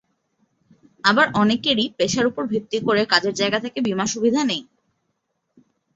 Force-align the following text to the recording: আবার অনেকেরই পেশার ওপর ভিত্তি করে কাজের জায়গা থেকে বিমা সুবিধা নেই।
আবার 1.03 1.27
অনেকেরই 1.33 1.85
পেশার 1.97 2.25
ওপর 2.25 2.43
ভিত্তি 2.47 2.77
করে 2.87 3.01
কাজের 3.05 3.33
জায়গা 3.33 3.59
থেকে 3.59 3.79
বিমা 3.81 4.05
সুবিধা 4.05 4.41
নেই। 4.43 4.61